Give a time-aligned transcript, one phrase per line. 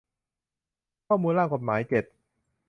[1.07, 2.05] ข้อมูลร่างกฏหมาย เจ็ด